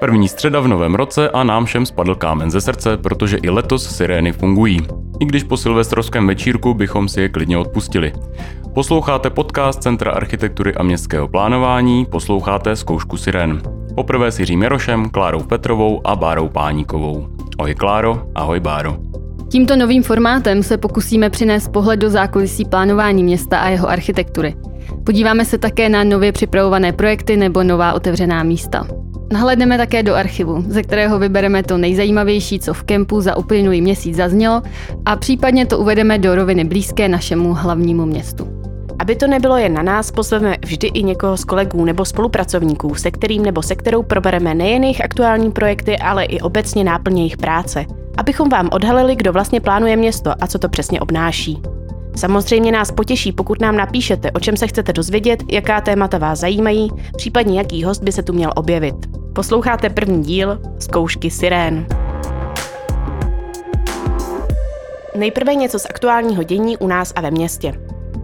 [0.00, 3.96] První středa v novém roce a nám všem spadl kámen ze srdce, protože i letos
[3.96, 4.80] sirény fungují.
[5.20, 8.12] I když po silvestrovském večírku bychom si je klidně odpustili.
[8.74, 13.62] Posloucháte podcast Centra architektury a městského plánování, posloucháte zkoušku sirén.
[13.94, 17.26] Poprvé s Jiřím Jarošem, Klárou Petrovou a Bárou Páníkovou.
[17.58, 18.96] Ahoj Kláro, ahoj Báro.
[19.48, 24.54] Tímto novým formátem se pokusíme přinést pohled do zákulisí plánování města a jeho architektury.
[25.04, 28.86] Podíváme se také na nově připravované projekty nebo nová otevřená místa.
[29.32, 34.16] Nahledneme také do archivu, ze kterého vybereme to nejzajímavější, co v kempu za uplynulý měsíc
[34.16, 34.62] zaznělo
[35.04, 38.48] a případně to uvedeme do roviny blízké našemu hlavnímu městu.
[38.98, 43.10] Aby to nebylo jen na nás, pozveme vždy i někoho z kolegů nebo spolupracovníků, se
[43.10, 47.84] kterým nebo se kterou probereme nejen jejich aktuální projekty, ale i obecně náplně jejich práce.
[48.16, 51.62] Abychom vám odhalili, kdo vlastně plánuje město a co to přesně obnáší.
[52.16, 56.90] Samozřejmě nás potěší, pokud nám napíšete, o čem se chcete dozvědět, jaká témata vás zajímají,
[57.16, 59.09] případně jaký host by se tu měl objevit.
[59.32, 61.86] Posloucháte první díl Zkoušky sirén.
[65.16, 67.72] Nejprve něco z aktuálního dění u nás a ve městě.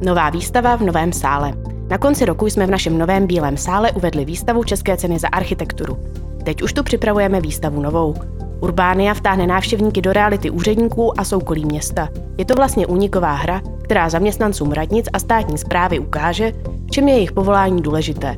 [0.01, 1.53] Nová výstava v Novém sále.
[1.89, 5.99] Na konci roku jsme v našem novém Bílém sále uvedli výstavu České ceny za architekturu.
[6.45, 8.15] Teď už tu připravujeme výstavu novou.
[8.61, 12.09] Urbánia vtáhne návštěvníky do reality úředníků a soukolí města.
[12.39, 16.53] Je to vlastně úniková hra, která zaměstnancům radnic a státní zprávy ukáže,
[16.87, 18.37] v čem je jejich povolání důležité.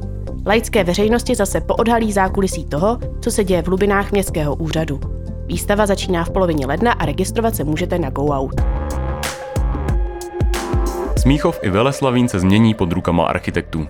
[0.49, 5.01] Laické veřejnosti zase poodhalí zákulisí toho, co se děje v hlubinách městského úřadu.
[5.47, 8.61] Výstava začíná v polovině ledna a registrovat se můžete na Go Out.
[11.17, 13.87] Smíchov i Veleslavín se změní pod rukama architektů.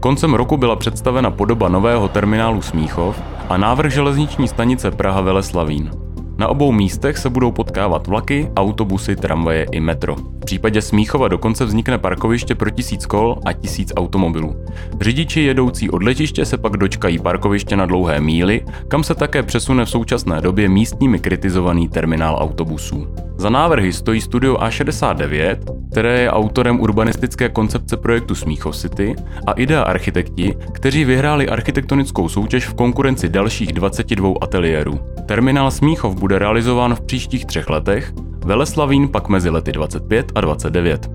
[0.00, 6.07] Koncem roku byla představena podoba nového terminálu Smíchov a návrh železniční stanice Praha Veleslavín.
[6.38, 10.16] Na obou místech se budou potkávat vlaky, autobusy, tramvaje i metro.
[10.16, 14.56] V případě Smíchova dokonce vznikne parkoviště pro tisíc kol a tisíc automobilů.
[15.00, 19.84] Řidiči jedoucí od letiště se pak dočkají parkoviště na dlouhé míly, kam se také přesune
[19.84, 23.06] v současné době místními kritizovaný terminál autobusů.
[23.36, 25.56] Za návrhy stojí studio A69,
[25.90, 29.16] které je autorem urbanistické koncepce projektu Smíchov City
[29.46, 35.00] a IDEA architekti, kteří vyhráli architektonickou soutěž v konkurenci dalších 22 ateliérů.
[35.26, 38.12] Terminál Smíchov bude realizován v příštích třech letech,
[38.44, 41.10] Veleslavín pak mezi lety 25 a 29.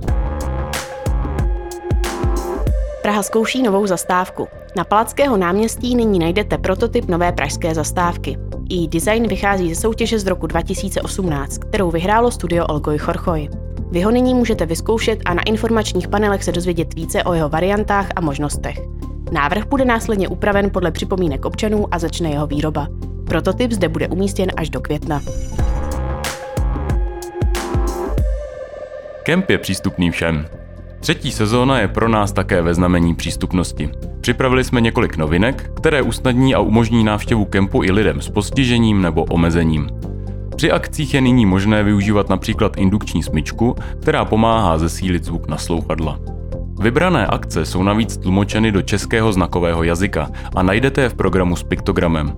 [3.01, 4.47] Praha zkouší novou zastávku.
[4.75, 8.37] Na Palackého náměstí nyní najdete prototyp nové pražské zastávky.
[8.69, 13.49] Její design vychází ze soutěže z roku 2018, kterou vyhrálo studio Olgoj Chorchoj.
[13.91, 18.09] Vy ho nyní můžete vyzkoušet a na informačních panelech se dozvědět více o jeho variantách
[18.15, 18.81] a možnostech.
[19.31, 22.87] Návrh bude následně upraven podle připomínek občanů a začne jeho výroba.
[23.25, 25.21] Prototyp zde bude umístěn až do května.
[29.23, 30.45] Kemp je přístupný všem.
[30.99, 33.89] Třetí sezóna je pro nás také ve znamení přístupnosti.
[34.21, 39.23] Připravili jsme několik novinek, které usnadní a umožní návštěvu kempu i lidem s postižením nebo
[39.23, 39.89] omezením.
[40.55, 46.19] Při akcích je nyní možné využívat například indukční smyčku, která pomáhá zesílit zvuk na slouchadla.
[46.79, 51.63] Vybrané akce jsou navíc tlumočeny do českého znakového jazyka a najdete je v programu s
[51.63, 52.33] piktogramem.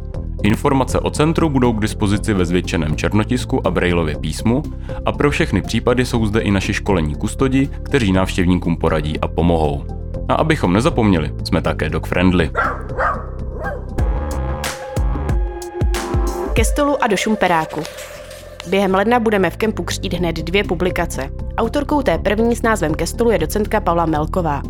[0.45, 4.63] Informace o centru budou k dispozici ve zvětšeném černotisku a brailově písmu
[5.05, 9.83] a pro všechny případy jsou zde i naši školení kustodi, kteří návštěvníkům poradí a pomohou.
[10.29, 12.51] A abychom nezapomněli, jsme také dog friendly.
[16.53, 17.81] Ke stolu a do šumperáku.
[18.69, 21.29] Během ledna budeme v kempu křtít hned dvě publikace.
[21.57, 24.61] Autorkou té první s názvem Ke stolu je docentka Pavla Melková.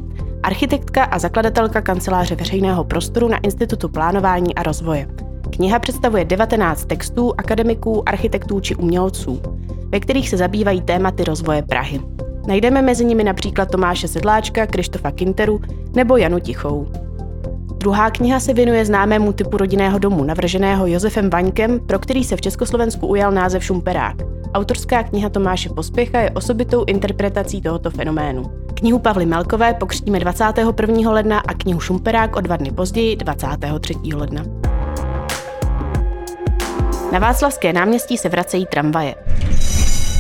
[0.43, 5.24] Architektka a zakladatelka kanceláře veřejného prostoru na Institutu plánování a rozvoje.
[5.55, 9.41] Kniha představuje 19 textů akademiků, architektů či umělců,
[9.89, 12.01] ve kterých se zabývají tématy rozvoje Prahy.
[12.47, 15.61] Najdeme mezi nimi například Tomáše Sedláčka, Krištofa Kinteru
[15.95, 16.87] nebo Janu Tichou.
[17.77, 22.41] Druhá kniha se věnuje známému typu rodinného domu, navrženého Josefem Vaňkem, pro který se v
[22.41, 24.15] Československu ujal název Šumperák.
[24.53, 28.43] Autorská kniha Tomáše Pospěcha je osobitou interpretací tohoto fenoménu.
[28.73, 31.11] Knihu Pavly Melkové pokřtíme 21.
[31.11, 33.95] ledna a knihu Šumperák o dva dny později 23.
[34.15, 34.64] ledna.
[37.15, 39.15] Na Václavské náměstí se vracejí tramvaje.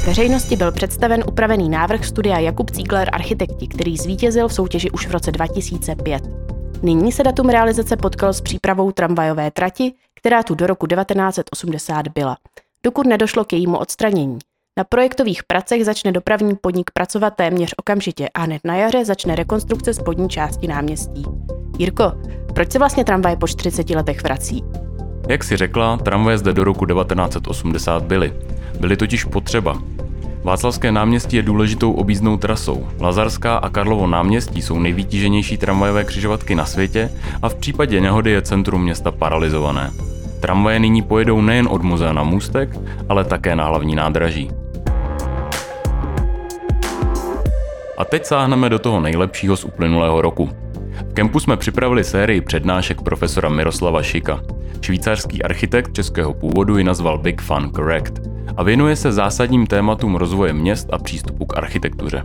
[0.05, 5.11] Veřejnosti byl představen upravený návrh studia Jakub Cíkler Architekti, který zvítězil v soutěži už v
[5.11, 6.23] roce 2005.
[6.81, 12.37] Nyní se datum realizace potkal s přípravou tramvajové trati, která tu do roku 1980 byla,
[12.83, 14.39] dokud nedošlo k jejímu odstranění.
[14.77, 19.93] Na projektových pracech začne dopravní podnik pracovat téměř okamžitě a hned na jaře začne rekonstrukce
[19.93, 21.23] spodní části náměstí.
[21.79, 22.11] Jirko,
[22.53, 24.63] proč se vlastně tramvaje po 40 letech vrací?
[25.27, 28.33] Jak si řekla, tramvaje zde do roku 1980 byly.
[28.79, 29.75] Byly totiž potřeba.
[30.43, 32.87] Václavské náměstí je důležitou objízdnou trasou.
[32.99, 37.11] Lazarská a Karlovo náměstí jsou nejvýtíženější tramvajové křižovatky na světě
[37.41, 39.91] a v případě nehody je centrum města paralizované.
[40.39, 42.77] Tramvaje nyní pojedou nejen od muzea na můstek,
[43.09, 44.51] ale také na hlavní nádraží.
[47.97, 50.49] A teď sáhneme do toho nejlepšího z uplynulého roku.
[51.09, 54.41] V kempu jsme připravili sérii přednášek profesora Miroslava Šika.
[54.85, 58.21] Švýcarský architekt českého původu ji nazval Big Fun Correct
[58.57, 62.21] a věnuje se zásadním tématům rozvoje měst a přístupu k architektuře.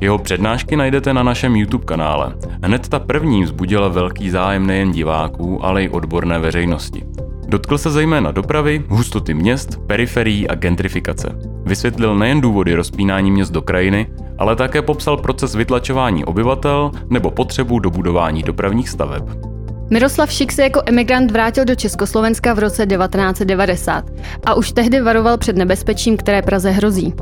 [0.00, 2.34] Jeho přednášky najdete na našem YouTube kanále.
[2.62, 7.04] Hned ta první vzbudila velký zájem nejen diváků, ale i odborné veřejnosti.
[7.48, 11.38] Dotkl se zejména dopravy, hustoty měst, periferií a gentrifikace.
[11.64, 14.06] Vysvětlil nejen důvody rozpínání měst do krajiny,
[14.38, 19.53] ale také popsal proces vytlačování obyvatel nebo potřebu dobudování dopravních staveb.
[19.90, 24.04] Miroslav Šik se jako emigrant vrátil do Československa v roce 1990
[24.46, 27.14] a už tehdy varoval před nebezpečím, které Praze hrozí.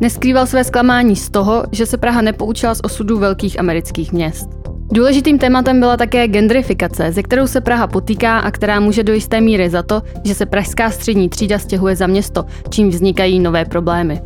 [0.00, 4.48] Neskrýval své zklamání z toho, že se Praha nepoučila z osudů velkých amerických měst.
[4.92, 9.40] Důležitým tématem byla také gentrifikace, ze kterou se Praha potýká a která může do jisté
[9.40, 14.20] míry za to, že se pražská střední třída stěhuje za město, čím vznikají nové problémy.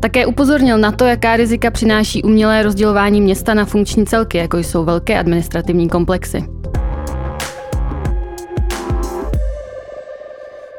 [0.00, 4.84] Také upozornil na to, jaká rizika přináší umělé rozdělování města na funkční celky, jako jsou
[4.84, 6.44] velké administrativní komplexy.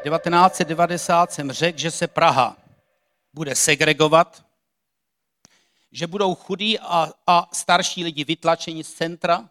[0.02, 2.56] 1990 jsem řekl, že se Praha
[3.34, 4.44] bude segregovat,
[5.92, 9.50] že budou chudí a, a starší lidi vytlačeni z centra,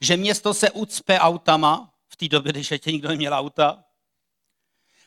[0.00, 3.84] že město se ucpe autama, v té době, když ještě nikdo neměl auta.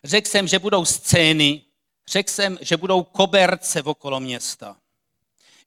[0.03, 1.61] Řekl jsem, že budou scény,
[2.07, 4.77] řekl jsem, že budou koberce okolo města.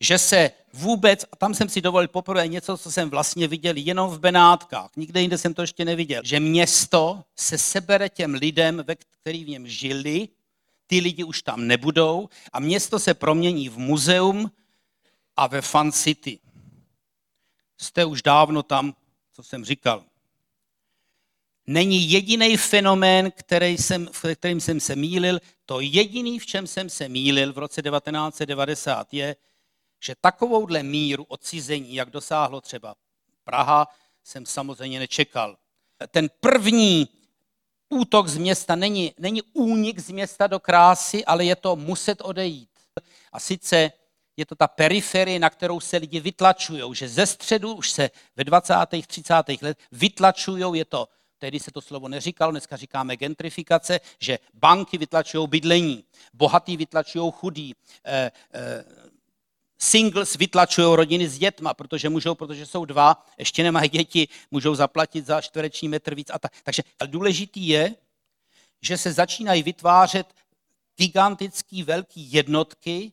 [0.00, 4.10] Že se vůbec, a tam jsem si dovolil poprvé něco, co jsem vlastně viděl jenom
[4.10, 8.96] v Benátkách, nikde jinde jsem to ještě neviděl, že město se sebere těm lidem, ve
[8.96, 10.28] který v něm žili,
[10.86, 14.50] ty lidi už tam nebudou a město se promění v muzeum
[15.36, 16.38] a ve Fun City.
[17.78, 18.94] Jste už dávno tam,
[19.32, 20.04] co jsem říkal.
[21.66, 25.40] Není jediný fenomén, který jsem, v kterým jsem se mýlil.
[25.66, 29.36] To jediný, v čem jsem se mýlil v roce 1990, je,
[30.00, 32.94] že takovouhle míru odcizení, jak dosáhlo třeba
[33.44, 33.86] Praha,
[34.24, 35.56] jsem samozřejmě nečekal.
[36.10, 37.08] Ten první
[37.88, 42.70] útok z města není, není únik z města do krásy, ale je to muset odejít.
[43.32, 43.92] A sice
[44.36, 48.44] je to ta periferie, na kterou se lidi vytlačují, že ze středu už se ve
[48.44, 48.74] 20.
[49.06, 49.34] 30.
[49.62, 51.08] let vytlačují, je to,
[51.38, 57.74] tehdy se to slovo neříkalo, dneska říkáme gentrifikace, že banky vytlačují bydlení, bohatý vytlačují chudí,
[58.04, 58.84] eh, eh,
[59.78, 65.26] singles vytlačují rodiny s dětma, protože můžou, protože jsou dva, ještě nemají děti, můžou zaplatit
[65.26, 66.30] za čtvereční metr víc.
[66.30, 66.52] A tak.
[66.62, 67.94] Takže důležitý je,
[68.82, 70.26] že se začínají vytvářet
[70.96, 73.12] gigantický velký jednotky,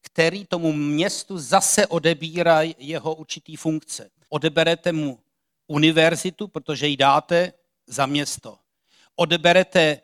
[0.00, 4.10] který tomu městu zase odebírají jeho určitý funkce.
[4.28, 5.20] Odeberete mu
[5.66, 7.52] univerzitu, protože ji dáte
[7.86, 8.58] za město.
[9.16, 10.00] Odeberete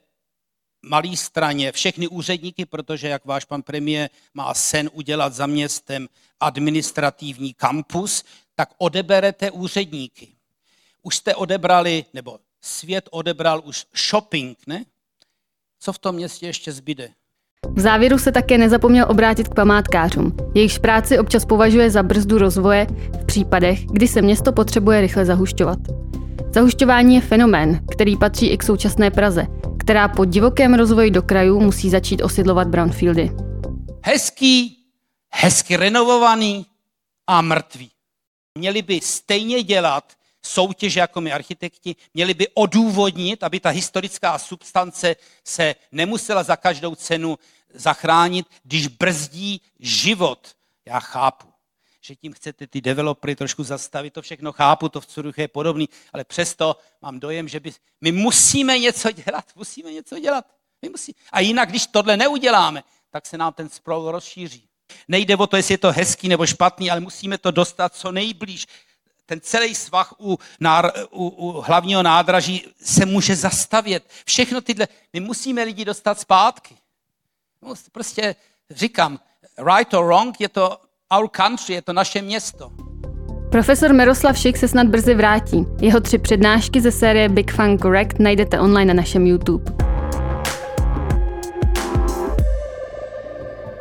[0.89, 6.09] malý straně všechny úředníky, protože, jak váš pan premiér má sen udělat za městem
[6.41, 10.29] administrativní kampus, tak odeberete úředníky.
[11.03, 14.85] Už jste odebrali, nebo svět odebral už shopping, ne?
[15.81, 17.09] Co v tom městě ještě zbyde?
[17.71, 20.37] V závěru se také nezapomněl obrátit k památkářům.
[20.55, 22.87] Jejichž práci občas považuje za brzdu rozvoje
[23.23, 25.79] v případech, kdy se město potřebuje rychle zahušťovat.
[26.55, 29.47] Zahušťování je fenomén, který patří i k současné Praze,
[29.85, 33.31] která po divokém rozvoji do krajů musí začít osidlovat brownfieldy.
[34.05, 34.79] Hezký,
[35.33, 36.67] hezky renovovaný
[37.27, 37.91] a mrtvý.
[38.59, 40.13] Měli by stejně dělat
[40.43, 46.95] soutěže jako my architekti, měli by odůvodnit, aby ta historická substance se nemusela za každou
[46.95, 47.39] cenu
[47.75, 50.49] zachránit, když brzdí život.
[50.87, 51.54] Já chápu
[52.07, 55.89] že tím chcete ty developery trošku zastavit, to všechno chápu, to v Curychu je podobný,
[56.13, 60.47] ale přesto mám dojem, že by, my musíme něco dělat, musíme něco dělat.
[60.83, 61.15] My musí.
[61.33, 64.69] A jinak, když tohle neuděláme, tak se nám ten sprawl rozšíří.
[65.09, 68.67] Nejde o to, jestli je to hezký nebo špatný, ale musíme to dostat co nejblíž.
[69.27, 74.11] Ten celý svah u, nár, u, u hlavního nádraží se může zastavět.
[74.25, 76.77] Všechno tyhle, my musíme lidi dostat zpátky.
[77.93, 78.37] Prostě
[78.71, 79.21] říkám,
[79.59, 82.71] right or wrong, je to our country, je to naše město.
[83.51, 85.67] Profesor Miroslav Šik se snad brzy vrátí.
[85.81, 89.73] Jeho tři přednášky ze série Big Fun Correct najdete online na našem YouTube.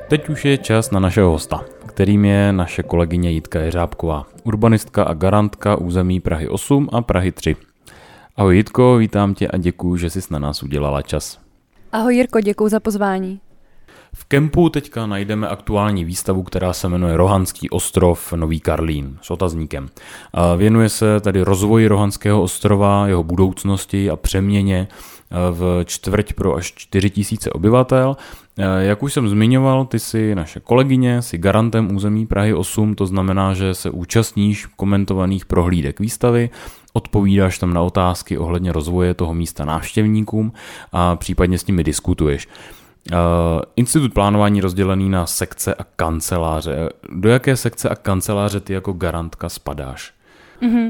[0.10, 5.14] Teď už je čas na našeho hosta, kterým je naše kolegyně Jitka Jeřábková, urbanistka a
[5.14, 7.56] garantka území Prahy 8 a Prahy 3.
[8.36, 11.40] Ahoj Jitko, vítám tě a děkuji, že jsi na nás udělala čas.
[11.92, 13.40] Ahoj Jirko, děkuji za pozvání.
[14.16, 19.90] V kempu teďka najdeme aktuální výstavu, která se jmenuje Rohanský ostrov Nový Karlín s otazníkem.
[20.58, 24.88] Věnuje se tady rozvoji Rohanského ostrova, jeho budoucnosti a přeměně
[25.52, 28.18] v čtvrť pro až 4 tisíce obyvatel.
[28.80, 33.54] Jak už jsem zmiňoval, ty jsi naše kolegyně, jsi garantem území Prahy 8, to znamená,
[33.54, 36.50] že se účastníš komentovaných prohlídek výstavy,
[36.94, 40.54] odpovídáš tam na otázky ohledně rozvoje toho místa návštěvníkům
[40.92, 42.48] a případně s nimi diskutuješ.
[43.12, 43.18] Uh,
[43.76, 46.90] institut plánování rozdělený na sekce a kanceláře.
[47.10, 50.14] Do jaké sekce a kanceláře ty jako garantka spadáš?
[50.62, 50.88] Mm-hmm.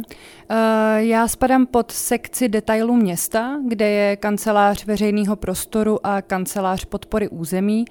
[0.51, 7.29] Uh, já spadám pod sekci detailu města, kde je kancelář veřejného prostoru a kancelář podpory
[7.29, 7.85] území.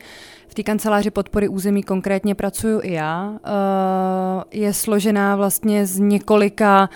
[0.49, 3.29] V té kanceláři podpory území konkrétně pracuji i já.
[3.31, 6.89] Uh, je složená vlastně z několika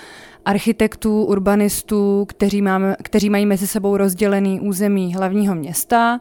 [0.44, 6.20] architektů, urbanistů, kteří, máme, kteří mají mezi sebou rozdělený území hlavního města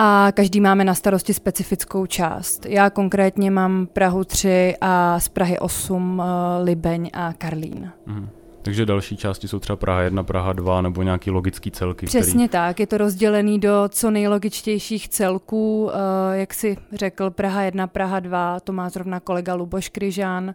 [0.00, 2.66] a každý máme na starosti specifickou část.
[2.66, 7.92] Já konkrétně mám Prahu 3 a z Prahy 8 eh, Libeň a Karlín.
[8.06, 8.28] Mhm.
[8.62, 12.06] Takže další části jsou třeba Praha 1, Praha 2 nebo nějaký logický celky.
[12.06, 12.48] Přesně který...
[12.48, 15.84] tak, je to rozdělený do co nejlogičtějších celků.
[15.84, 15.90] Uh,
[16.32, 20.54] jak si řekl, Praha 1, Praha 2, to má zrovna kolega Luboš Kryžán.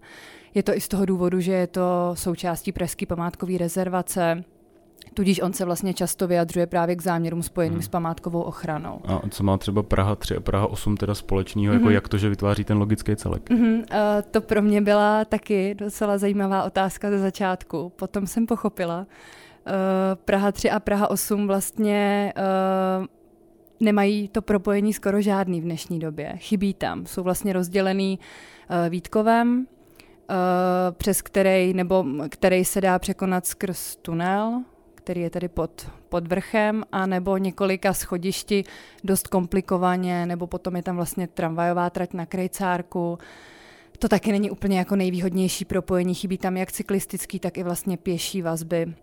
[0.53, 4.43] Je to i z toho důvodu, že je to součástí Pražské památkové rezervace.
[5.13, 7.81] Tudíž on se vlastně často vyjadřuje právě k záměrům spojeným hmm.
[7.81, 9.01] s památkovou ochranou.
[9.05, 11.81] A co má třeba Praha 3 a Praha 8 teda společného, hmm.
[11.81, 13.51] jako jak to, že vytváří ten logický celek?
[13.51, 13.73] Hmm.
[13.73, 13.83] Uh,
[14.31, 17.91] to pro mě byla taky docela zajímavá otázka ze začátku.
[17.95, 18.99] Potom jsem pochopila.
[18.99, 19.05] Uh,
[20.25, 23.05] Praha 3 a Praha 8 vlastně uh,
[23.79, 26.33] nemají to propojení skoro žádný v dnešní době.
[26.37, 27.05] Chybí tam.
[27.05, 29.67] Jsou vlastně rozdělený uh, Vítkovem,
[30.29, 30.35] uh,
[30.91, 34.63] přes který, nebo který se dá překonat skrz tunel,
[35.03, 38.63] který je tedy pod, pod vrchem, a nebo několika schodišti
[39.03, 43.17] dost komplikovaně, nebo potom je tam vlastně tramvajová trať na Krejcárku.
[43.99, 48.41] To taky není úplně jako nejvýhodnější propojení, chybí tam jak cyklistický, tak i vlastně pěší
[48.41, 48.93] vazby.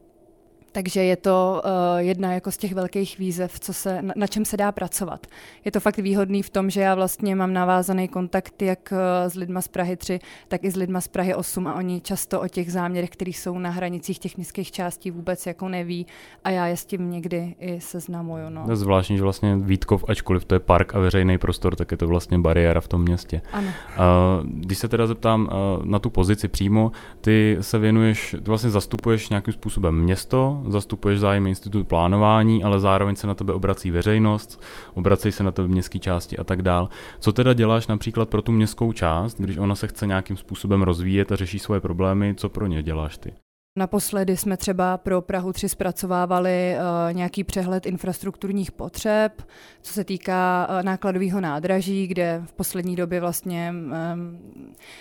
[0.72, 4.44] Takže je to uh, jedna jako z těch velkých výzev, co se, na, na čem
[4.44, 5.26] se dá pracovat.
[5.64, 8.98] Je to fakt výhodný v tom, že já vlastně mám navázaný kontakt jak uh,
[9.30, 12.40] s lidma z Prahy 3, tak i s lidma z Prahy 8 a oni často
[12.40, 16.06] o těch záměrech, které jsou na hranicích těch městských částí vůbec jako neví
[16.44, 18.44] a já je s tím někdy i seznamuju.
[18.48, 18.66] No.
[18.70, 22.08] Je zvláštní, že vlastně Vítkov, ačkoliv to je park a veřejný prostor, tak je to
[22.08, 23.42] vlastně bariéra v tom městě.
[23.52, 23.68] Ano.
[23.68, 28.70] Uh, když se teda zeptám uh, na tu pozici přímo, ty se věnuješ, ty vlastně
[28.70, 34.62] zastupuješ nějakým způsobem město, zastupuješ zájem institutu plánování, ale zároveň se na tebe obrací veřejnost,
[34.94, 36.88] obrací se na tebe městské části a tak dál.
[37.18, 41.32] Co teda děláš například pro tu městskou část, když ona se chce nějakým způsobem rozvíjet
[41.32, 43.32] a řeší svoje problémy, co pro ně děláš ty?
[43.76, 49.42] Naposledy jsme třeba pro Prahu 3 zpracovávali uh, nějaký přehled infrastrukturních potřeb,
[49.82, 54.38] co se týká uh, nákladového nádraží, kde v poslední době vlastně um,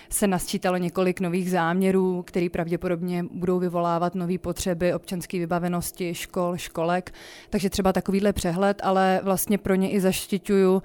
[0.09, 7.13] se nasčítalo několik nových záměrů, které pravděpodobně budou vyvolávat nové potřeby občanské vybavenosti škol, školek.
[7.49, 10.81] Takže třeba takovýhle přehled, ale vlastně pro ně i zaštiťuju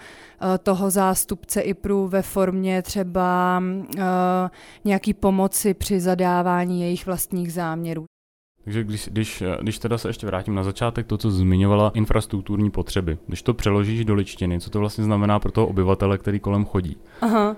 [0.63, 3.63] toho zástupce IPRu ve formě třeba
[3.97, 4.03] uh,
[4.85, 8.05] nějaký pomoci při zadávání jejich vlastních záměrů.
[8.65, 13.19] Takže když, když, když teda se ještě vrátím na začátek, to, co zmiňovala infrastrukturní potřeby,
[13.27, 16.97] když to přeložíš do ličtiny, co to vlastně znamená pro toho obyvatele, který kolem chodí?
[17.21, 17.57] Aha, uh,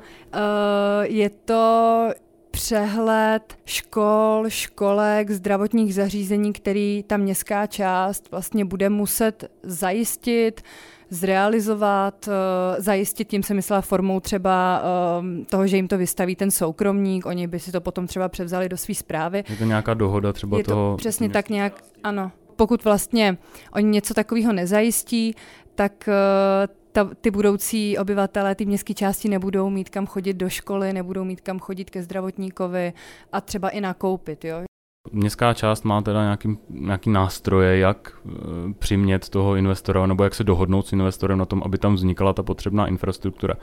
[1.02, 2.08] je to
[2.50, 10.62] přehled škol, školek, zdravotních zařízení, který ta městská část vlastně bude muset zajistit,
[11.10, 14.82] zrealizovat, eh, zajistit, tím se myslela formou třeba
[15.18, 18.68] ehm, toho, že jim to vystaví ten soukromník, oni by si to potom třeba převzali
[18.68, 19.44] do své zprávy.
[19.48, 20.96] Je to nějaká dohoda třeba Je to toho...
[20.96, 22.32] přesně tak nějak, ano.
[22.56, 23.38] Pokud vlastně
[23.72, 25.34] oni něco takového nezajistí,
[25.74, 30.92] tak eh, ta, ty budoucí obyvatelé, ty městské části nebudou mít kam chodit do školy,
[30.92, 32.92] nebudou mít kam chodit ke zdravotníkovi
[33.32, 34.44] a třeba i nakoupit.
[34.44, 34.64] Jo?
[35.12, 38.30] Městská část má teda nějaký, nějaký nástroje, jak e,
[38.72, 42.42] přimět toho investora, nebo jak se dohodnout s investorem na tom, aby tam vznikala ta
[42.42, 43.54] potřebná infrastruktura.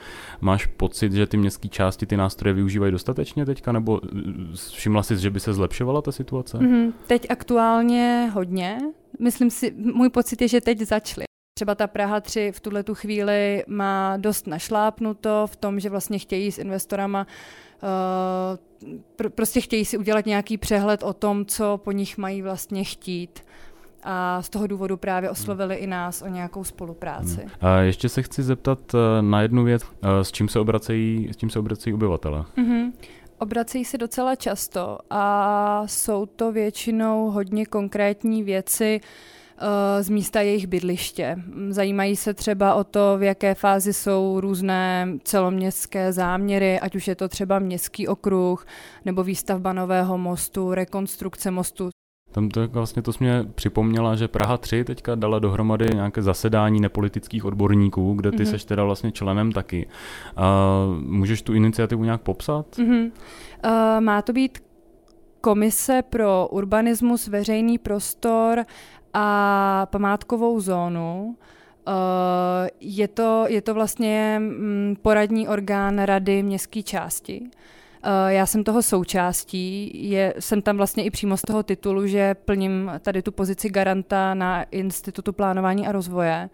[0.42, 4.10] Máš pocit, že ty městské části ty nástroje využívají dostatečně teďka, nebo e,
[4.56, 6.58] všimla jsi, že by se zlepšovala ta situace?
[6.58, 6.92] Mm-hmm.
[7.08, 8.78] Teď aktuálně hodně.
[9.20, 11.26] Myslím si, můj pocit je, že teď začaly.
[11.54, 16.20] Třeba ta Praha 3 v tuhle tu chvíli má dost našlápnuto v tom, že vlastně
[16.20, 17.28] chtějí s investorama
[17.84, 22.84] uh, pr- prostě chtějí si udělat nějaký přehled o tom, co po nich mají vlastně
[22.84, 23.40] chtít
[24.04, 27.42] a z toho důvodu právě oslovili i nás o nějakou spolupráci.
[27.42, 27.50] Hmm.
[27.62, 31.38] A ještě se chci zeptat eh, na jednu věc, eh, s čím se obracejí, s
[31.38, 32.46] čím se obracejí obyvatele?
[32.58, 32.92] Mm-hmm.
[33.38, 39.02] Obracejí se docela často a jsou to většinou hodně konkrétní věci,
[40.02, 41.36] z místa jejich bydliště.
[41.70, 47.16] Zajímají se třeba o to, v jaké fázi jsou různé celoměstské záměry, ať už je
[47.16, 48.66] to třeba městský okruh
[49.06, 51.90] nebo výstavba nového mostu, rekonstrukce mostu.
[52.32, 57.46] Tam to vlastně to mě připomněla, že Praha 3 teďka dala dohromady nějaké zasedání nepolitických
[57.46, 58.50] odborníků, kde ty mm-hmm.
[58.50, 59.88] seš teda vlastně členem taky.
[60.38, 62.66] Uh, můžeš tu iniciativu nějak popsat?
[62.78, 63.12] Mm-hmm.
[63.66, 64.60] Uh, má to být
[65.42, 68.66] komise pro urbanismus, veřejný prostor
[69.14, 71.36] a památkovou zónu.
[71.88, 71.94] Uh,
[72.80, 77.50] je, to, je to vlastně mm, poradní orgán rady městské části.
[78.06, 82.36] Eh, já jsem toho součástí, je, jsem tam vlastně i přímo z toho titulu, že
[82.36, 86.50] plním tady tu pozici garanta na Institutu plánování a rozvoje.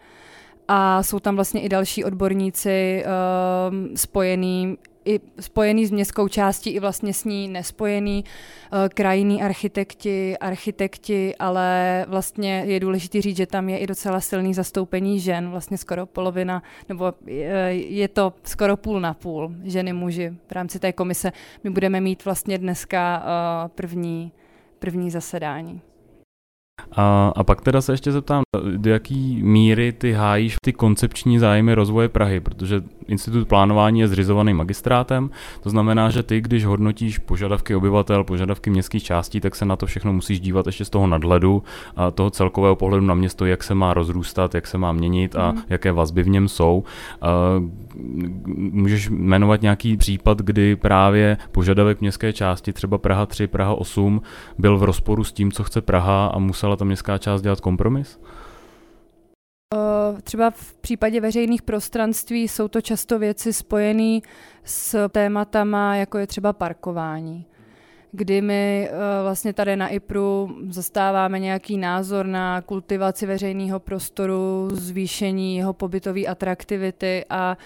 [0.68, 6.80] A jsou tam vlastně i další odborníci um, spojení i spojený s městskou částí, i
[6.80, 13.70] vlastně s ní nespojený, uh, krajinní architekti, architekti, ale vlastně je důležité říct, že tam
[13.70, 19.00] je i docela silný zastoupení žen, vlastně skoro polovina, nebo je, je to skoro půl
[19.00, 21.32] na půl, ženy, muži v rámci té komise.
[21.64, 24.32] My budeme mít vlastně dneska uh, první,
[24.80, 25.82] první zasedání.
[26.92, 28.44] A, a pak teda se ještě zeptám,
[28.78, 34.54] do jaký míry ty hájíš ty koncepční zájmy rozvoje Prahy, protože Institut plánování je zřizovaný
[34.54, 35.30] magistrátem,
[35.62, 39.86] to znamená, že ty, když hodnotíš požadavky obyvatel, požadavky městských částí, tak se na to
[39.86, 41.64] všechno musíš dívat ještě z toho nadhledu
[41.96, 45.52] a toho celkového pohledu na město, jak se má rozrůstat, jak se má měnit a
[45.52, 45.62] mm.
[45.70, 46.84] jaké vazby v něm jsou.
[47.22, 47.30] A
[48.56, 54.22] můžeš jmenovat nějaký případ, kdy právě požadavek městské části, třeba Praha 3, Praha 8,
[54.58, 58.20] byl v rozporu s tím, co chce Praha a musela ta městská část dělat kompromis?
[60.24, 64.20] Třeba v případě veřejných prostranství jsou to často věci spojené
[64.64, 67.46] s tématama, jako je třeba parkování
[68.12, 68.90] kdy my
[69.24, 77.26] vlastně tady na IPRu zastáváme nějaký názor na kultivaci veřejného prostoru, zvýšení jeho pobytové atraktivity
[77.30, 77.58] a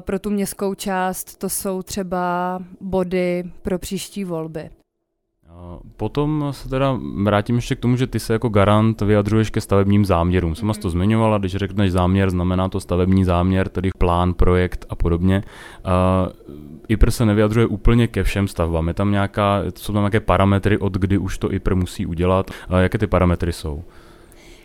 [0.00, 4.70] pro tu městskou část to jsou třeba body pro příští volby.
[5.96, 10.04] Potom se teda vrátím ještě k tomu, že ty se jako garant vyjadřuješ ke stavebním
[10.04, 10.54] záměrům.
[10.54, 15.42] Jsem to zmiňovala, když řekneš záměr, znamená to stavební záměr, tedy plán, projekt a podobně.
[15.86, 16.32] Uh,
[16.88, 18.88] IPR se nevyjadřuje úplně ke všem stavbám.
[18.88, 22.50] Je tam nějaká, jsou tam nějaké parametry, od kdy už to IPR musí udělat.
[22.70, 23.84] Uh, jaké ty parametry jsou?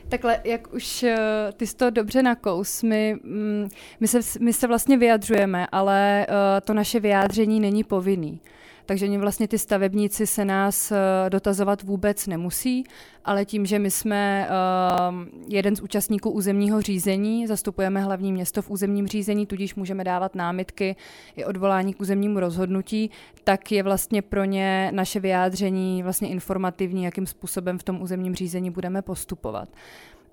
[0.10, 1.10] Takhle, jak už uh,
[1.58, 3.68] ty jsi to dobře nakous, my, mm,
[4.00, 8.40] my, se, my se vlastně vyjadřujeme, ale uh, to naše vyjádření není povinný
[8.88, 10.98] takže oni vlastně ty stavebníci se nás uh,
[11.30, 12.84] dotazovat vůbec nemusí,
[13.26, 15.16] ale tím, že my jsme uh,
[15.48, 20.96] jeden z účastníků územního řízení, zastupujeme hlavní město v územním řízení, tudíž můžeme dávat námitky
[21.36, 23.12] i odvolání k územnímu rozhodnutí,
[23.44, 28.72] tak je vlastně pro ně naše vyjádření vlastně informativní, jakým způsobem v tom územním řízení
[28.72, 29.70] budeme postupovat.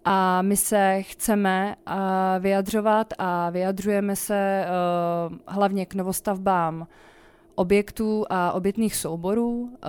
[0.04, 1.94] A my se chceme uh,
[2.38, 4.64] vyjadřovat a vyjadřujeme se
[5.46, 6.86] hlavně k novostavbám
[7.54, 9.88] objektů a obytných souborů eh,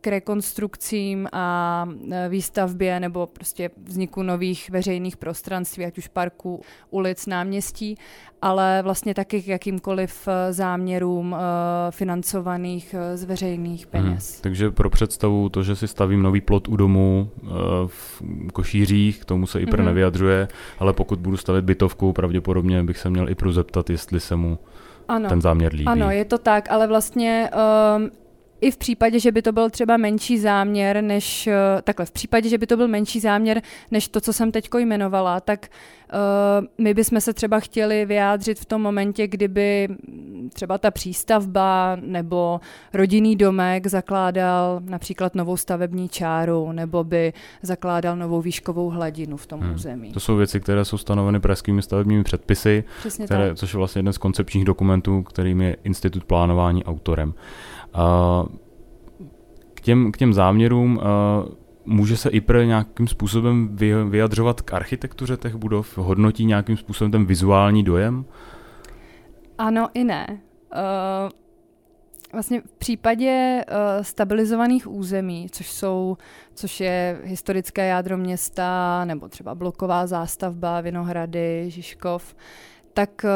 [0.00, 7.26] k rekonstrukcím a eh, výstavbě nebo prostě vzniku nových veřejných prostranství, ať už parků, ulic,
[7.26, 7.98] náměstí,
[8.42, 11.36] ale vlastně taky k jakýmkoliv eh, záměrům
[11.90, 13.90] financovaných z veřejných hmm.
[13.90, 14.32] peněz.
[14.32, 17.30] Hmm, takže pro představu to, že si stavím nový plot u domu
[17.86, 18.22] v
[18.52, 19.86] Košířích, k tomu se IPR hmm.
[19.86, 20.48] nevyjadřuje,
[20.78, 24.58] ale pokud budu stavět bytovku, pravděpodobně bych se měl i pro zeptat, jestli se mu
[25.12, 25.86] ano, ten záměr líbí.
[25.86, 27.50] Ano, je to tak, ale vlastně
[27.96, 28.10] um,
[28.62, 32.48] i v případě, že by to byl třeba menší záměr, než uh, takhle, v případě,
[32.48, 35.66] že by to byl menší záměr, než to, co jsem teď jmenovala, tak
[36.12, 39.88] uh, my bychom se třeba chtěli vyjádřit v tom momentě, kdyby
[40.52, 42.60] třeba ta přístavba nebo
[42.92, 49.60] rodinný domek zakládal například novou stavební čáru nebo by zakládal novou výškovou hladinu v tom
[49.60, 49.74] hmm.
[49.74, 50.12] území.
[50.12, 52.84] To jsou věci, které jsou stanoveny pražskými stavebními předpisy,
[53.24, 57.34] které, což je vlastně jeden z koncepčních dokumentů, kterým je Institut plánování autorem.
[59.74, 61.00] K těm, k těm záměrům
[61.84, 63.76] může se IPR nějakým způsobem
[64.10, 65.98] vyjadřovat k architektuře těch budov?
[65.98, 68.24] Hodnotí nějakým způsobem ten vizuální dojem?
[69.58, 70.26] Ano i ne.
[70.74, 71.30] Uh,
[72.32, 76.16] vlastně v případě uh, stabilizovaných území, což jsou,
[76.54, 82.34] což je historické jádro města, nebo třeba bloková zástavba, Vinohrady, Žižkov,
[82.94, 83.30] tak uh,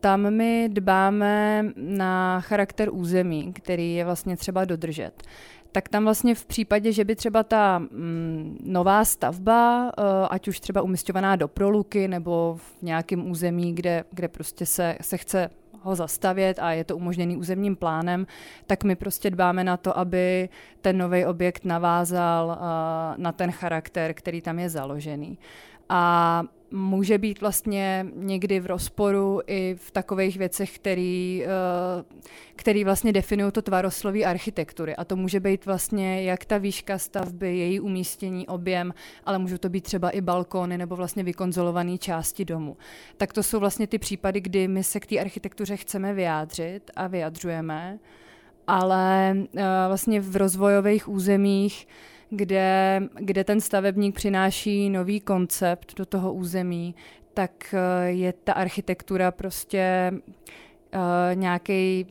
[0.00, 5.22] tam my dbáme na charakter území, který je vlastně třeba dodržet
[5.72, 10.60] tak tam vlastně v případě, že by třeba ta mm, nová stavba, uh, ať už
[10.60, 15.50] třeba umistovaná do proluky nebo v nějakém území, kde, kde prostě se, se chce
[15.86, 18.26] ho zastavět a je to umožněný územním plánem,
[18.66, 20.48] tak my prostě dbáme na to, aby
[20.80, 25.38] ten nový objekt navázal uh, na ten charakter, který tam je založený.
[25.88, 32.04] A může být vlastně někdy v rozporu i v takových věcech, který, eh,
[32.56, 34.96] který vlastně definují to tvarosloví architektury.
[34.96, 38.94] A to může být vlastně jak ta výška stavby, její umístění, objem,
[39.24, 42.76] ale můžou to být třeba i balkony nebo vlastně vykonzolované části domu.
[43.16, 47.06] Tak to jsou vlastně ty případy, kdy my se k té architektuře chceme vyjádřit a
[47.06, 47.98] vyjadřujeme,
[48.66, 51.88] ale uh, vlastně v rozvojových územích
[52.30, 56.94] kde, kde ten stavebník přináší nový koncept do toho území,
[57.34, 60.12] tak eh, je ta architektura prostě
[60.94, 61.00] uh,
[61.34, 62.06] nějaký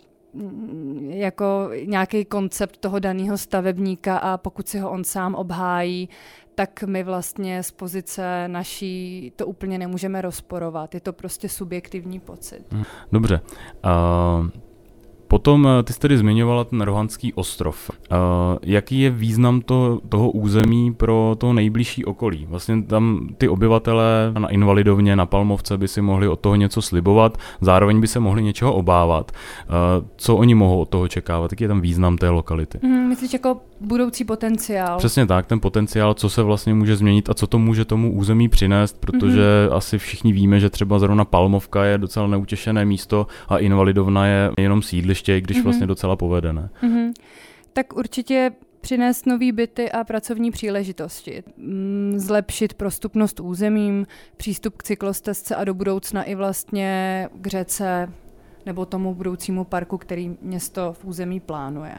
[1.08, 6.10] jako nějaký koncept toho daného stavebníka a pokud si ho on sám obhájí,
[6.56, 10.94] tak my vlastně z pozice naší to úplně nemůžeme rozporovat.
[10.94, 12.76] Je to prostě subjektivní pocit.
[13.12, 13.42] Dobře.
[13.86, 14.50] Uh,
[15.28, 17.90] Potom eh, ty jsi tedy zmiňovala ten Rohanský ostrov.
[17.90, 18.18] Uh,
[18.64, 22.46] jaký je význam to, toho území pro to nejbližší okolí?
[22.50, 27.38] Vlastně tam ty obyvatele na Invalidovně, na Palmovce by si mohli od toho něco slibovat,
[27.62, 29.32] zároveň by se mohli něčeho obávat.
[29.32, 31.52] Uh, co oni mohou od toho čekávat?
[31.52, 32.80] Jaký je tam význam té lokality?
[32.84, 34.98] Hmm, myslíš jako budoucí potenciál?
[34.98, 38.50] Přesně tak, ten potenciál, co se vlastně může změnit a co to může tomu území
[38.50, 39.76] přinést, protože mm-hmm.
[39.76, 44.82] asi všichni víme, že třeba zrovna Palmovka je docela neutěšené místo a Invalidovna je jenom
[44.82, 45.64] sídliště i když mm-hmm.
[45.64, 46.70] vlastně docela povedené.
[46.84, 47.12] Mm-hmm.
[47.74, 54.06] Tak určitě přinést nové byty a pracovní příležitosti, mm, zlepšit prostupnost územím,
[54.38, 58.10] přístup k cyklostezce a do budoucna i vlastně k řece
[58.66, 61.96] nebo tomu budoucímu parku, který město v území plánuje.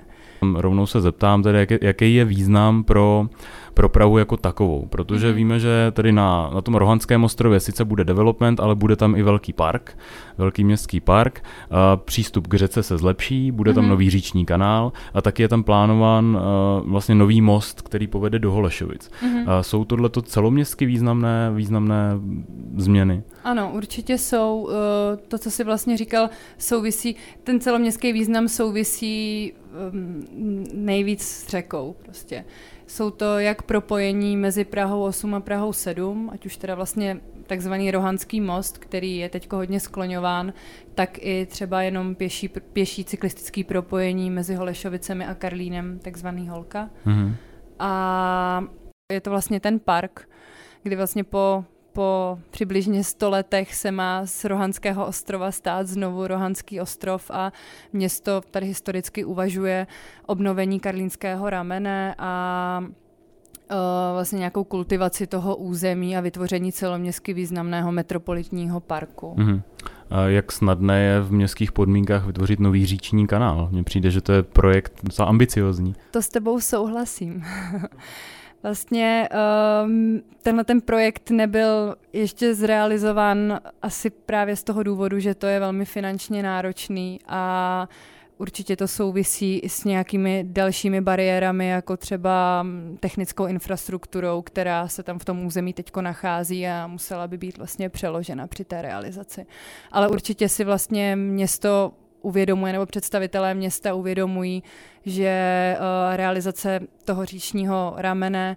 [0.55, 3.29] Rovnou se zeptám tedy, jaký je význam pro
[3.77, 5.35] pro Prahu jako takovou, protože mm-hmm.
[5.35, 9.23] víme, že tady na, na tom Rohanském ostrově sice bude development, ale bude tam i
[9.23, 9.99] velký park,
[10.39, 13.89] velký městský park, a přístup k řece se zlepší, bude tam mm-hmm.
[13.89, 18.53] nový říční kanál a taky je tam plánován uh, vlastně nový most, který povede do
[18.53, 19.11] Holešovic.
[19.11, 19.43] Mm-hmm.
[19.43, 22.13] Uh, jsou tohle celoměstsky významné, významné
[22.77, 23.23] změny?
[23.45, 24.69] Ano, určitě jsou.
[24.69, 24.73] Uh,
[25.29, 29.53] to, co si vlastně říkal, souvisí, ten celoměstský význam souvisí
[29.93, 30.25] um,
[30.75, 32.45] nejvíc s řekou prostě.
[32.87, 37.91] Jsou to jak propojení mezi Prahou 8 a Prahou 7, ať už teda vlastně takzvaný
[37.91, 40.53] Rohanský most, který je teď hodně skloňován,
[40.95, 46.91] tak i třeba jenom pěší, pěší cyklistický propojení mezi Holešovicemi a Karlínem, takzvaný Holka.
[47.07, 47.35] Mm-hmm.
[47.79, 48.65] A
[49.13, 50.29] je to vlastně ten park,
[50.83, 51.65] kdy vlastně po
[51.97, 57.53] po přibližně 100 letech se má z Rohanského ostrova stát znovu Rohanský ostrov a
[57.93, 59.87] město tady historicky uvažuje
[60.27, 63.77] obnovení karlínského ramene a uh,
[64.13, 69.35] vlastně nějakou kultivaci toho území a vytvoření celoměstsky významného metropolitního parku.
[69.39, 69.63] Mm-hmm.
[70.11, 73.69] A jak snadné je v městských podmínkách vytvořit nový říční kanál?
[73.73, 75.95] Mně přijde, že to je projekt docela ambiciozní.
[76.11, 77.45] To s tebou souhlasím.
[78.67, 79.29] Vlastně
[79.85, 85.61] um, tenhle ten projekt nebyl ještě zrealizovan asi právě z toho důvodu, že to je
[85.61, 87.89] velmi finančně náročný a
[88.39, 92.67] určitě to souvisí i s nějakými dalšími bariérami, jako třeba
[93.01, 97.89] technickou infrastrukturou, která se tam v tom území teď nachází a musela by být vlastně
[97.89, 99.47] přeložena při té realizaci.
[99.93, 104.63] Ale určitě si vlastně město uvědomuje, nebo představitelé města uvědomují,
[105.07, 108.57] že uh, realizace toho říčního ramene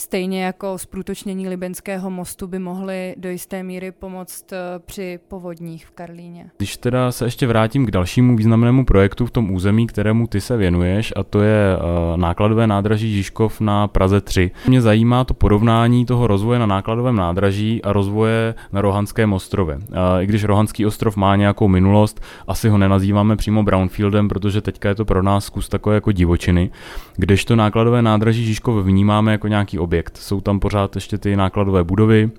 [0.00, 4.56] stejně jako zprůtočnění Libenského mostu by mohly do jisté míry pomoct eh,
[4.86, 6.50] při povodních v Karlíně.
[6.58, 10.56] Když teda se ještě vrátím k dalšímu významnému projektu v tom území, kterému ty se
[10.56, 14.50] věnuješ, a to je uh, nákladové nádraží Žižkov na Praze 3.
[14.66, 19.76] Mě zajímá to porovnání toho rozvoje na nákladovém nádraží a rozvoje na Rohanském ostrově.
[19.76, 19.82] Uh,
[20.20, 24.94] I když Rohanský ostrov má nějakou minulost, asi ho nenazýváme přímo brownfieldem, protože teďka je
[24.94, 26.70] to pro nás zkus takové jako divočiny,
[27.16, 30.16] kdežto nákladové nádraží Žižkov vnímáme jako nějaký objekt.
[30.16, 32.30] Jsou tam pořád ještě ty nákladové budovy,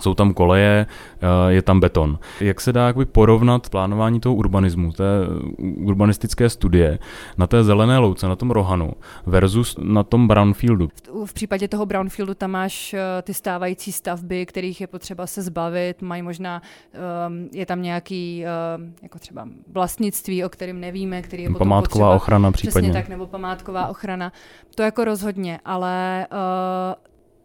[0.00, 0.86] jsou tam koleje,
[1.20, 2.18] eh, je tam beton.
[2.40, 5.04] Jak se dá jakoby porovnat plánování toho urbanismu, té
[5.58, 6.98] urbanistické studie
[7.38, 8.92] na té zelené louce, na tom Rohanu
[9.26, 10.88] versus na tom Brownfieldu?
[11.24, 16.02] V případě toho Brownfieldu tam máš eh, ty stávající stavby, kterých je potřeba se zbavit,
[16.02, 16.62] mají možná,
[17.52, 18.44] je tam nějaký
[19.02, 22.88] jako třeba vlastnictví, o kterém nevíme, který je Památková potřeba, ochrana případně.
[22.88, 24.32] Přesně tak, nebo památková ochrana.
[24.74, 26.26] To jako rozhodně, ale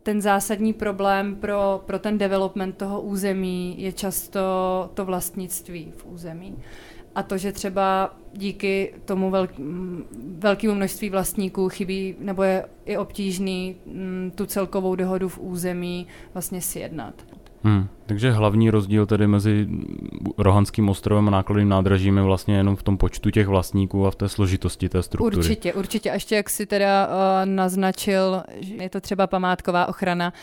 [0.03, 4.39] ten zásadní problém pro, pro ten development toho území je často
[4.93, 6.57] to vlastnictví v území.
[7.15, 9.51] A to, že třeba díky tomu velk,
[10.37, 16.61] velkému množství vlastníků chybí nebo je, je obtížný m, tu celkovou dohodu v území vlastně
[16.61, 17.13] sjednat.
[17.63, 17.87] Hmm.
[18.11, 19.67] Takže hlavní rozdíl tedy mezi
[20.37, 24.15] Rohanským ostrovem a nákladným nádražím je vlastně jenom v tom počtu těch vlastníků a v
[24.15, 25.37] té složitosti té struktury.
[25.37, 26.11] Určitě, určitě.
[26.11, 27.13] A ještě jak si teda uh,
[27.45, 30.33] naznačil, že je to třeba památková ochrana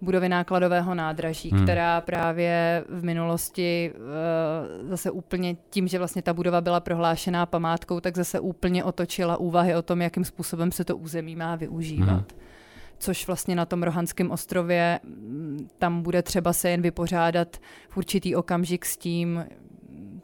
[0.00, 1.62] budovy nákladového nádraží, hmm.
[1.62, 8.00] která právě v minulosti uh, zase úplně tím, že vlastně ta budova byla prohlášená památkou,
[8.00, 12.06] tak zase úplně otočila úvahy o tom, jakým způsobem se to území má využívat.
[12.06, 12.43] Hmm
[12.98, 17.56] což vlastně na tom Rohanském ostrově mm, tam bude třeba se jen vypořádat
[17.88, 19.44] v určitý okamžik s tím,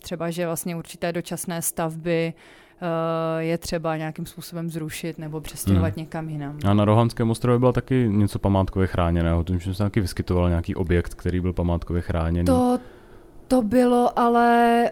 [0.00, 2.32] třeba, že vlastně určité dočasné stavby
[2.80, 6.02] eh, je třeba nějakým způsobem zrušit nebo přestěhovat hmm.
[6.02, 6.58] někam jinam.
[6.66, 10.74] A na Rohanském ostrově byla taky něco památkově chráněného, tím, že se taky vyskytoval nějaký
[10.74, 12.46] objekt, který byl památkově chráněný.
[12.46, 12.78] To,
[13.48, 14.90] to bylo ale...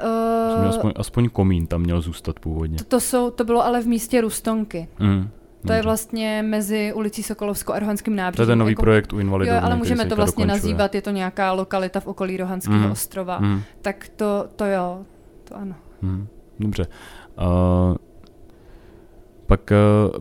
[0.58, 2.78] Uh, aspoň, aspoň komín tam měl zůstat původně.
[2.78, 4.88] To, to, jsou, to bylo ale v místě Rustonky.
[4.96, 5.30] Hmm.
[5.68, 8.36] To je vlastně mezi ulicí Sokolovskou a Rohanským nábřežím.
[8.36, 9.52] To je ten nový jako, projekt u invalidů.
[9.52, 10.72] Jo, ale můžeme to vlastně dokončuje.
[10.72, 12.90] nazývat, je to nějaká lokalita v okolí Rohanského mm.
[12.90, 13.38] ostrova.
[13.38, 13.62] Mm.
[13.82, 14.98] Tak to, to jo,
[15.44, 15.74] to ano.
[16.02, 16.26] Mm.
[16.60, 16.86] Dobře.
[17.38, 17.96] Uh,
[19.48, 19.76] pak, eh,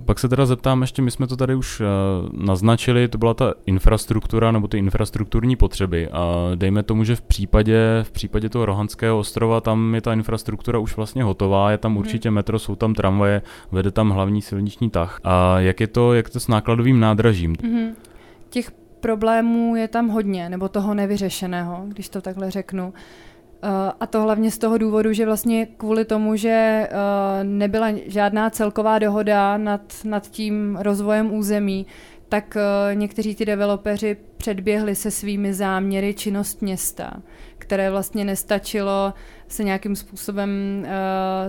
[0.05, 1.85] pak se teda zeptám ještě, my jsme to tady už eh,
[2.31, 6.09] naznačili, to byla ta infrastruktura nebo ty infrastrukturní potřeby.
[6.09, 10.79] A dejme tomu, že v případě, v případě toho Rohanského ostrova tam je ta infrastruktura
[10.79, 11.99] už vlastně hotová, je tam mhm.
[11.99, 15.19] určitě metro, jsou tam tramvaje, vede tam hlavní silniční tah.
[15.23, 17.53] A jak je to, jak to s nákladovým nádražím?
[17.53, 17.91] Mm-hmm.
[18.49, 22.93] Těch problémů je tam hodně, nebo toho nevyřešeného, když to takhle řeknu.
[23.99, 28.99] A to hlavně z toho důvodu, že vlastně kvůli tomu, že eh, nebyla žádná celková
[28.99, 31.85] dohoda nad, nad tím rozvojem území,
[32.29, 37.13] tak eh, někteří ty developeři předběhli se svými záměry činnost města,
[37.57, 39.13] které vlastně nestačilo
[39.47, 40.89] se nějakým způsobem uh,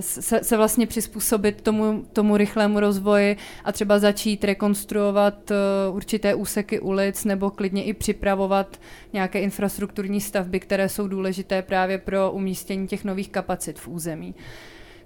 [0.01, 6.81] se, se vlastně přizpůsobit tomu, tomu rychlému rozvoji a třeba začít rekonstruovat uh, určité úseky
[6.81, 8.81] ulic nebo klidně i připravovat
[9.13, 14.35] nějaké infrastrukturní stavby, které jsou důležité právě pro umístění těch nových kapacit v území.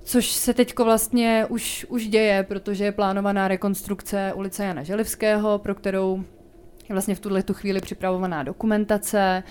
[0.04, 5.74] Což se teď vlastně už, už děje, protože je plánovaná rekonstrukce ulice Jana Želivského, pro
[5.74, 6.24] kterou
[6.88, 9.18] je vlastně v tuhle tu chvíli připravovaná dokumentace.
[9.20, 9.42] Eh,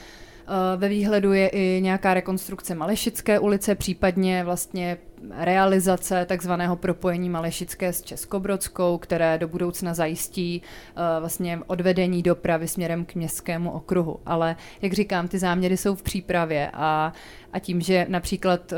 [0.78, 4.98] ve výhledu je i nějaká rekonstrukce Malešické ulice, případně vlastně
[5.30, 13.06] realizace takzvaného propojení Malešické s Českobrodskou, které do budoucna zajistí uh, vlastně odvedení dopravy směrem
[13.06, 14.20] k městskému okruhu.
[14.26, 17.14] Ale jak říkám, ty záměry jsou v přípravě a,
[17.54, 18.78] a tím, že například, uh,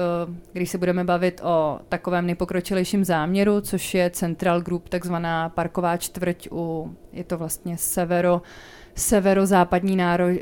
[0.53, 6.47] když se budeme bavit o takovém nejpokročilejším záměru, což je Central Group, takzvaná parková čtvrť
[6.51, 8.41] u, je to vlastně severo,
[8.95, 10.33] severozápadní náro, uh,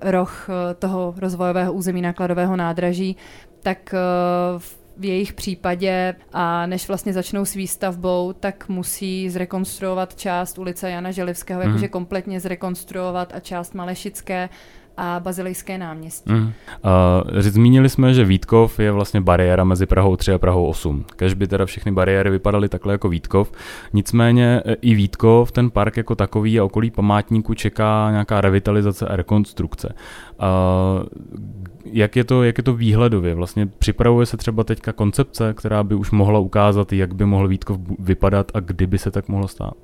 [0.00, 3.16] roh toho rozvojového území nákladového nádraží,
[3.62, 3.94] tak
[4.58, 10.90] v v jejich případě a než vlastně začnou s výstavbou, tak musí zrekonstruovat část ulice
[10.90, 11.66] Jana Želivského, mm.
[11.66, 14.48] jakože kompletně zrekonstruovat a část Malešické
[15.02, 16.32] a Bazilejské náměstí.
[16.32, 16.42] Mm.
[16.42, 21.04] Uh, zmínili jsme, že Vítkov je vlastně bariéra mezi Prahou 3 a Prahou 8.
[21.16, 23.52] Kež by teda všechny bariéry vypadaly takhle jako Vítkov.
[23.92, 29.16] Nicméně e, i Vítkov, ten park jako takový a okolí památníku čeká nějaká revitalizace a
[29.16, 29.94] rekonstrukce.
[30.38, 31.06] Uh,
[31.84, 33.34] jak je, to, jak je to výhledově?
[33.34, 37.78] Vlastně připravuje se třeba teďka koncepce, která by už mohla ukázat, jak by mohl Vítkov
[37.98, 39.74] vypadat a kdy by se tak mohlo stát?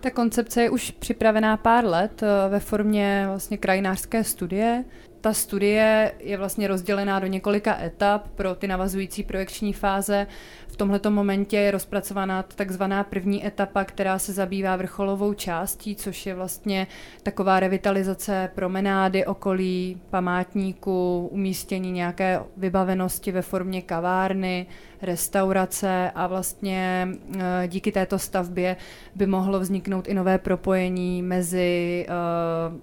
[0.00, 4.84] Ta koncepce je už připravená pár let eh, ve formě vlastně krajinářské studie.
[5.26, 10.26] Ta studie je vlastně rozdělená do několika etap pro ty navazující projekční fáze.
[10.66, 16.34] V tomto momentě je rozpracovaná takzvaná první etapa, která se zabývá vrcholovou částí, což je
[16.34, 16.86] vlastně
[17.22, 24.66] taková revitalizace promenády okolí památníku, umístění nějaké vybavenosti ve formě kavárny,
[25.02, 27.08] restaurace a vlastně
[27.38, 28.76] eh, díky této stavbě
[29.14, 32.78] by mohlo vzniknout i nové propojení mezi uh,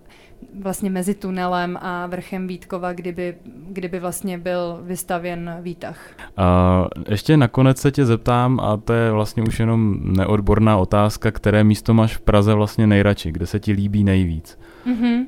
[0.60, 3.36] vlastně mezi tunelem a vrchem Vítkova, kdyby,
[3.70, 6.00] kdyby vlastně byl vystavěn výtah.
[6.38, 11.64] A ještě nakonec se tě zeptám, a to je vlastně už jenom neodborná otázka, které
[11.64, 14.60] místo máš v Praze vlastně nejradši, kde se ti líbí nejvíc?
[14.86, 15.26] Mm-hmm.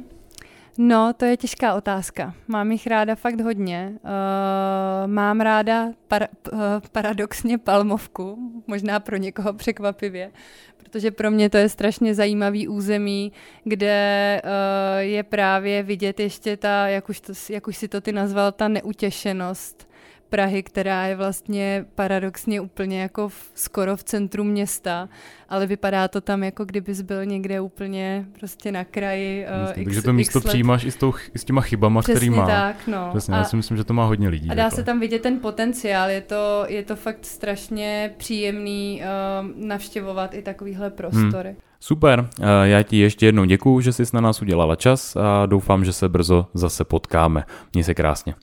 [0.78, 2.34] No, to je těžká otázka.
[2.48, 3.94] Mám jich ráda fakt hodně.
[3.94, 6.60] Uh, mám ráda par- uh,
[6.92, 10.32] paradoxně palmovku, možná pro někoho překvapivě,
[10.78, 13.32] protože pro mě to je strašně zajímavý území,
[13.64, 18.12] kde uh, je právě vidět ještě ta, jak už, to, jak už si to ty
[18.12, 19.88] nazval, ta neutěšenost
[20.30, 25.10] Prahy, která je vlastně paradoxně úplně jako v, skoro v centru města,
[25.50, 29.46] ale vypadá to tam jako kdybys byl někde úplně prostě na kraji.
[29.66, 32.30] Uh, X, takže to místo přijímáš i s, tou, i s těma chybama, Přesně který
[32.30, 32.48] má.
[32.48, 33.08] tak, no.
[33.10, 34.50] Přesně, a, já si myslím, že to má hodně lidí.
[34.50, 34.76] A dá takhle.
[34.76, 40.42] se tam vidět ten potenciál, je to, je to fakt strašně příjemný uh, navštěvovat i
[40.42, 41.50] takovýhle prostory.
[41.50, 41.60] Hmm.
[41.80, 42.30] Super,
[42.64, 46.10] já ti ještě jednou děkuju, že jsi na nás udělala čas a doufám, že se
[46.10, 47.44] brzo zase potkáme.
[47.74, 48.34] Měj se krásně.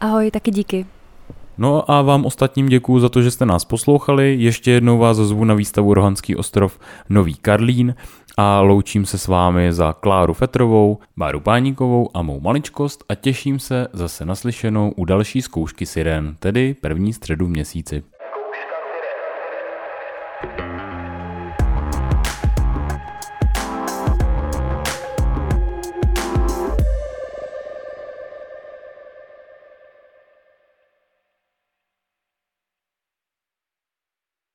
[0.00, 0.86] Ahoj, taky díky.
[1.58, 4.36] No a vám ostatním děkuji za to, že jste nás poslouchali.
[4.38, 7.94] Ještě jednou vás zvu na výstavu Rohanský ostrov Nový Karlín
[8.36, 13.58] a loučím se s vámi za Kláru Fetrovou, Báru Páníkovou a mou maličkost a těším
[13.58, 18.02] se zase naslyšenou u další zkoušky Siren, tedy první středu měsíci.